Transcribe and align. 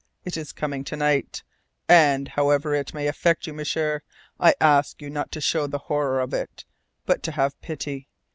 It 0.25 0.35
is 0.35 0.51
coming 0.51 0.83
to 0.85 0.95
night. 0.95 1.43
And, 1.87 2.29
however 2.29 2.73
it 2.73 2.91
may 2.91 3.05
effect 3.05 3.45
you, 3.45 3.53
M'sieur, 3.53 4.01
I 4.39 4.55
ask 4.59 4.99
you 4.99 5.11
not 5.11 5.31
to 5.33 5.39
show 5.39 5.67
the 5.67 5.77
horror 5.77 6.19
of 6.21 6.33
it, 6.33 6.65
but 7.05 7.21
to 7.21 7.33
have 7.33 7.61
pity. 7.61 8.07